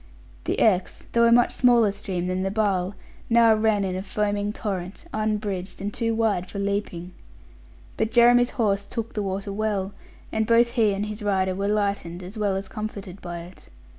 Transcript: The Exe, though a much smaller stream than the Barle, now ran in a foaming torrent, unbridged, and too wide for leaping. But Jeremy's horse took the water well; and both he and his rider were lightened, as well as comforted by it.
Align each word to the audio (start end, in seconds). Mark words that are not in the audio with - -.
The 0.45 0.59
Exe, 0.59 1.05
though 1.11 1.25
a 1.25 1.31
much 1.31 1.51
smaller 1.53 1.91
stream 1.91 2.25
than 2.25 2.41
the 2.41 2.49
Barle, 2.49 2.95
now 3.29 3.53
ran 3.53 3.85
in 3.85 3.95
a 3.95 4.01
foaming 4.01 4.51
torrent, 4.51 5.05
unbridged, 5.13 5.79
and 5.79 5.93
too 5.93 6.15
wide 6.15 6.49
for 6.49 6.57
leaping. 6.57 7.11
But 7.97 8.09
Jeremy's 8.11 8.49
horse 8.57 8.83
took 8.83 9.13
the 9.13 9.21
water 9.21 9.53
well; 9.53 9.93
and 10.31 10.47
both 10.47 10.71
he 10.71 10.95
and 10.95 11.05
his 11.05 11.21
rider 11.21 11.53
were 11.53 11.67
lightened, 11.67 12.23
as 12.23 12.35
well 12.35 12.55
as 12.55 12.67
comforted 12.67 13.21
by 13.21 13.41
it. 13.41 13.69